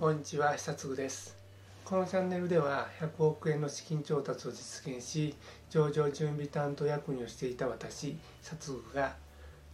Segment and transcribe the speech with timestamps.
[0.00, 1.36] こんにちは久嗣です。
[1.84, 5.34] このチャンネルでは100億円の資金調達を実現し
[5.68, 9.14] 上場準備担当役員をしていた私久嗣が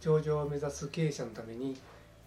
[0.01, 1.77] 上場を目指す経営者のために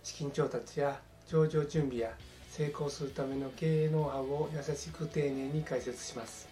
[0.03, 2.13] 資金調達や上場準備や
[2.49, 6.49] 成功するための経営ノウハウを優しく丁寧に解説します。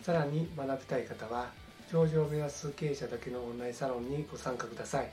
[0.00, 1.50] さらに学びたい方は
[1.92, 5.10] 上場を目指す経営者だけのオンラインサロンにご参加ください。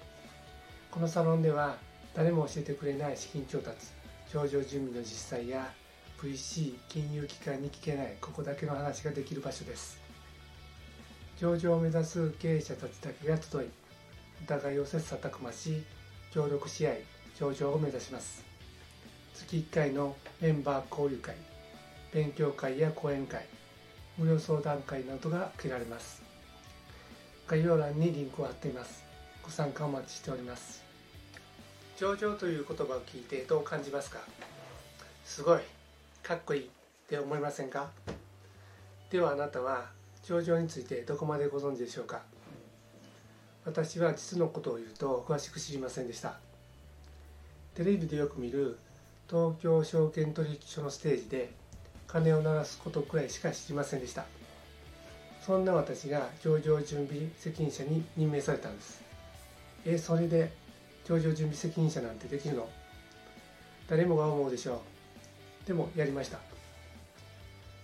[0.89, 1.76] このサロンでは
[2.14, 3.88] 誰も教えてくれない資金調達
[4.36, 5.06] 上場準備の実
[5.38, 5.72] 際や
[6.22, 9.98] VC 金融機関に聞けないここだけの話ができる場所です。
[11.40, 13.70] 上場を目指す経営者たちだけが集い
[14.44, 15.82] お互いを切磋琢磨し
[16.34, 17.04] 協力し合い
[17.40, 18.44] 上場を目指します。
[19.36, 21.38] 月1回のメンバー交流会
[22.12, 23.45] 勉強会や講演会
[24.17, 26.22] 無料相談会などが受けられます。
[27.48, 29.02] 概要欄にリンクを貼っています。
[29.42, 30.84] ご参加お待ちしております。
[31.98, 34.20] 上場という言葉を聞いてどう感じますか？
[35.23, 35.62] すごい
[36.22, 36.66] かっこいいっ
[37.08, 37.90] て思いませんか？
[39.09, 39.86] ではあなたは
[40.23, 42.22] 上場についてどこまでご存知でしょうか？
[43.66, 46.38] 私は実のことを言うと詳しく知りませんでした。
[47.75, 48.77] テレビでよく見る
[49.30, 51.53] 東京証券取引所のステージで
[52.08, 54.25] 鐘を鳴らすことくらいしか知りませんでした。
[55.42, 59.02] そんな私が上場準備責任者に任命されたんです。
[59.86, 60.52] えそれで
[61.08, 62.67] 上場準備責任者なんてできるの？
[63.88, 64.81] 誰もが思うでしょ
[65.64, 65.67] う。
[65.67, 66.39] でもやりました。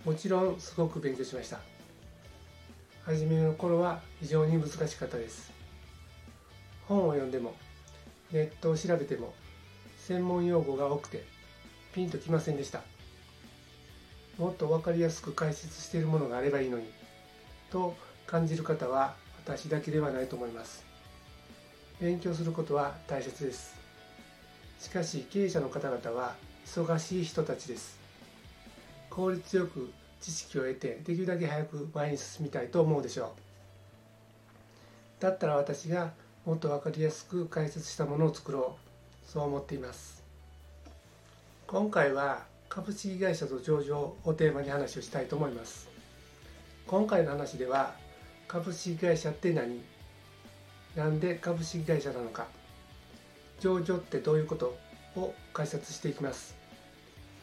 [0.03, 1.59] もちろんすごく勉強しました。
[3.03, 5.51] 初めの頃は非常に難しかったです。
[6.87, 7.53] 本を読んでも
[8.31, 9.33] ネットを調べても
[9.99, 11.23] 専門用語が多くて
[11.93, 12.81] ピンときませんでした。
[14.37, 16.85] もっと分かりやすく解説しているものがあればいいのに
[17.69, 20.90] と感じる方は私だけではないと思います。
[22.01, 23.79] 勉強することは大切です。
[24.79, 26.33] しかし経営者の方々は
[26.65, 27.99] 忙しい人たちです。
[29.11, 33.35] 効率よく知識を得てできるだけ早く前に進みたいと思うでしょ
[35.19, 35.21] う。
[35.21, 38.75] だったら私がもっと分かりやすく解説したものを作ろ
[39.27, 39.29] う。
[39.29, 40.23] そう思っています。
[41.67, 45.87] 今回は株式会社と上場をテーマに話をしたいと思います。
[46.87, 47.93] 今回の話では
[48.47, 49.83] 株式会社って何？
[50.95, 52.47] なんで株式会社なのか。
[53.59, 54.75] 上場ってどういうこと
[55.15, 56.55] を解説していきます。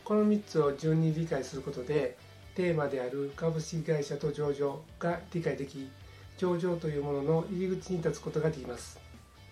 [0.04, 2.16] この3つを順に理解することで
[2.54, 5.90] テーマである株式会社と上場が理解でき
[6.38, 8.98] 上場というものの入り口に立つことができます。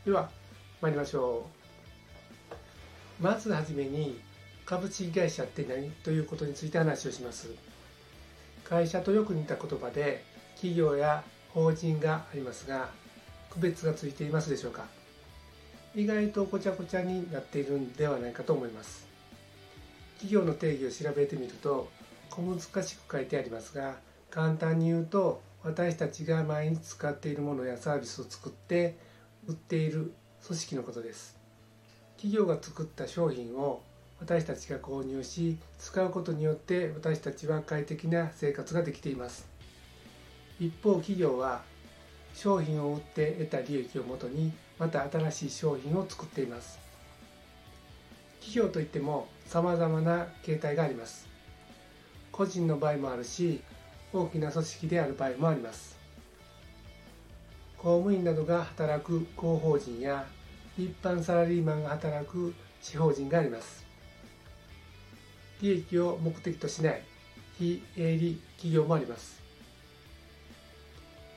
[0.05, 0.31] では
[0.81, 1.47] 参りましょ
[3.21, 3.23] う。
[3.23, 4.21] まずはじめに
[4.65, 5.91] 株式会社って何？
[6.03, 7.49] ということについて話をします。
[8.65, 10.25] 会社とよく似た言葉で
[10.57, 12.89] 企業や法人がありますが
[13.57, 14.85] 区別がついていますでしょうか？
[15.95, 19.07] 意外とごちゃごちゃになっているんではないかと思います。
[20.19, 21.89] 企業の定義を調べてみると
[22.29, 23.97] 小難しく書いてありますが
[24.31, 28.99] 簡単に言うと私たちが毎日使っているものやサービスを作って
[29.47, 30.13] 売っている
[30.47, 31.37] 組織のことです。
[32.17, 33.83] 企業が作った商品を
[34.21, 39.47] 私たちが購入し使うことによって私たちは快適な生活ができています。
[40.61, 41.63] 一方企業は
[42.37, 46.79] 商品を売って得た利益をもとにまた新しい商品を作っています。
[48.41, 51.27] 企業といっても様々な形態があります。
[52.31, 53.63] 個人の場合もあるし
[54.13, 55.97] 大きな組織である場合もあります。
[57.79, 60.27] 公務員などが働く公法人や
[60.77, 63.87] 一般サラリーマンが働く地方人があります。
[65.63, 67.03] 利益を目的としない
[67.59, 69.46] 非営利企業もあります。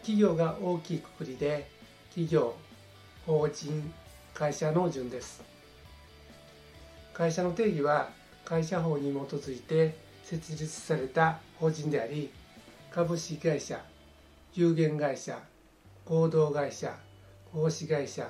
[0.10, 1.70] 企業が大きいくくりで
[2.10, 2.56] 企業
[3.28, 3.94] 法人
[4.34, 5.44] 会社の順です。
[7.14, 8.10] 会社の定義は
[8.44, 12.32] 会社法に基づいて設立された法人であり
[12.92, 13.80] 株式会社
[14.56, 15.38] 有限会社
[16.06, 16.92] 合同会社
[17.54, 18.28] 合資会社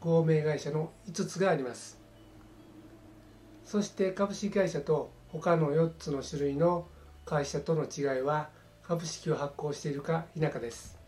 [0.00, 2.00] 合名会社の5つがあります。
[3.64, 6.88] そして株式会社と他の4つの種類の
[7.24, 8.48] 会社との違いは
[8.82, 11.00] 株式を発行しているか否かです。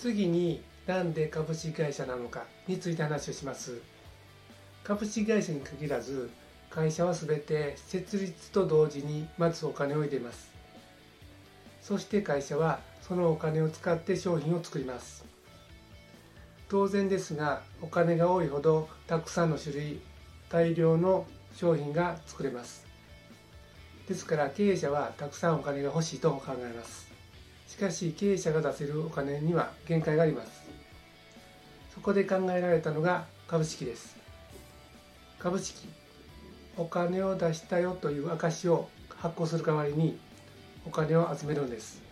[0.00, 3.82] 次に何で株式会社なのかについて話をします。
[4.82, 6.30] 株式会社に限らず
[6.70, 10.50] 会社は全て設立と同時にまずお金を入れます。
[11.82, 15.22] そして会社はそのお金を使って商品を作ります。
[16.70, 20.00] 当然ですがお金が多いほどたくさんの種類
[20.48, 22.86] 大量の商品が作れます。
[24.08, 27.09] ですから経営者はたくさんお金が欲しいと考えます。
[27.80, 30.68] かし経営者が出せるお金には限界があります。
[31.94, 34.16] そこで考えられたのが株式です。
[35.38, 35.88] 株式
[36.76, 40.18] お金を出したよという証を発行する代わりに
[40.86, 42.02] お金を集めるんです。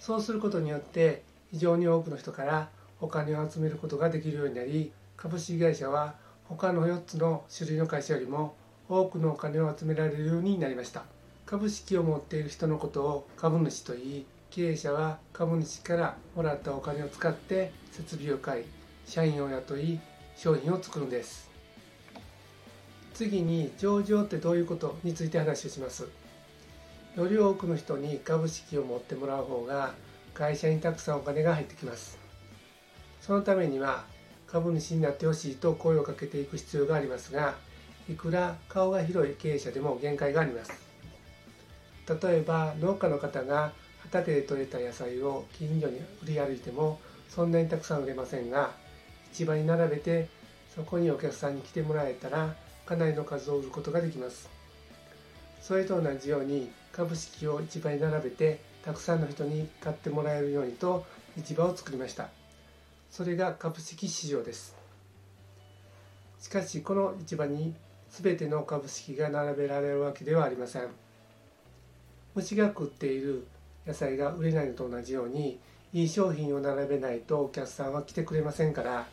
[0.00, 2.68] そうすることによって非常に多くの人から
[3.00, 6.14] お金を集めることができるようになり株式会社は
[6.44, 8.54] 他の4つの種類の会社よりも
[8.88, 11.13] 多くのお金を集められるようになりました。
[11.46, 18.64] 株式を持っている人のことを株主といい経営者は株主からもらったお金を使って設備を買い
[19.06, 20.00] 社員を雇い
[20.36, 21.50] 商品を作るんです。
[23.12, 26.08] 次に上場ってどういうことについて話をします。
[27.14, 29.94] より多くの人に株式を持ってもらう方が
[30.32, 32.18] 会社にたくさんお金が入ってきます。
[33.20, 34.04] そのためには
[34.46, 37.54] 株主になってほしいと声をかけていく必要がありますが
[38.08, 40.83] いくら顔が広い経営者でも限界があります。
[42.08, 43.72] 例えば農家の方が
[44.02, 48.72] 畑で採れた野菜を近所に売り歩いてもそんなにたくさん売れませんが
[49.32, 50.28] 市場に並べて
[50.74, 52.54] そこにお客さんに来てもらえたら
[52.84, 54.50] かなりの数を売ることができます。
[55.62, 61.06] それと同じように株式を市場に並べてたくさんの人に買ってもらえるようにと
[61.38, 62.28] 市場を作りました。
[63.10, 64.76] それが株式市場です。
[66.38, 67.74] しかしこの市場に
[68.10, 71.03] 全ての株式が並べられるわけではありません。
[72.34, 73.46] 虫が食っている
[73.86, 75.60] 野菜が売れないのと同じように
[75.92, 79.06] いい商品を並べないとお客さんは来てくれませんから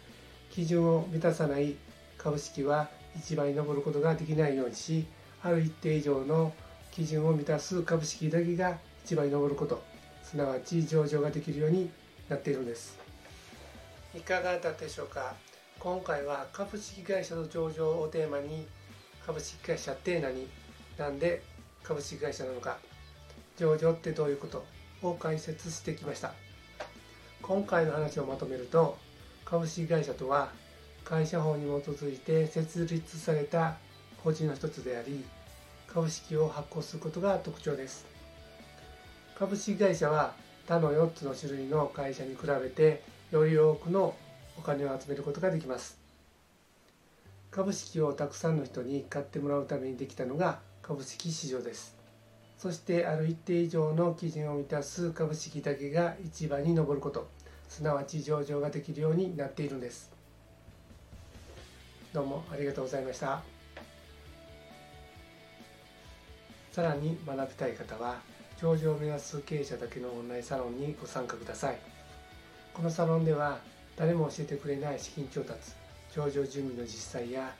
[0.49, 1.75] 基準を満たさない
[2.17, 2.89] 株式は
[3.21, 5.05] 市場に上ることができないようにし
[5.43, 6.53] ある一定以上の
[6.91, 9.81] 基準を満たす株式だけが市場に上ること。
[10.23, 11.89] すなわち上場ができるように
[12.29, 12.97] なっているんです。
[14.15, 15.33] いかがだったでしょうか？
[15.79, 18.67] 今回は株式会社の上場をテーマに
[19.25, 20.47] 株式会社って何？
[20.97, 21.41] なんで
[21.83, 22.77] 株式会社なのか。
[23.57, 24.65] 上場ってどういうこと
[25.01, 26.33] を解説してきました。
[27.41, 28.97] 今回の話をまとめると
[29.45, 30.51] 株式会社とは
[31.03, 33.77] 会社法に基づいて設立された
[34.23, 35.25] 法人の一つであり
[35.87, 38.05] 株式を発行することが特徴です。
[39.37, 40.33] 株式会社は
[40.67, 44.15] 他の4つの種類の会社に比べてより多くの
[44.57, 45.97] お金を集めることができます。
[47.49, 52.00] 株式をたくさんの人に買ってもらうためにできたのが株式市場です。
[52.61, 57.27] そしてある一定以上の基準を満たす株式だけが市場に上ること。
[57.67, 60.11] すなわち上場ができるようになっているんです。
[62.13, 63.41] どうもありがとうございました。
[66.71, 68.21] さらに学びたい方は
[68.61, 71.79] 上場を目指す経営者だけのオンラインサロンにご参加ください。
[72.75, 73.57] このサロンでは
[73.95, 75.71] 誰も教えてくれない資金調達
[76.15, 77.55] 上場準備の実際や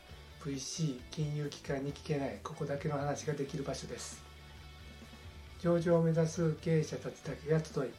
[0.46, 4.30] VC 金融機関に聞けないここだけの話ができる場所です。
[5.62, 7.90] 上場を目指す経営者たちだけが集い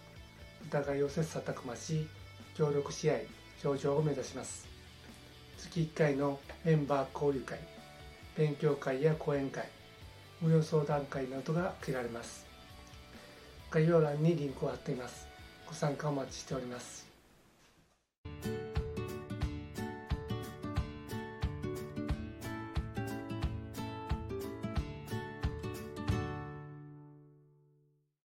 [0.67, 2.09] お互いを切磋琢磨し
[2.57, 3.27] 協力し合い
[3.63, 4.67] 上場を目指します。
[5.59, 7.61] 月1回のメンバー交流会
[8.37, 9.69] 勉強会や講演会
[10.41, 12.45] 無料相談会などが受けられます。
[13.71, 15.29] 概要欄にリンクを貼っています。
[15.65, 17.12] ご参加お待ちしております。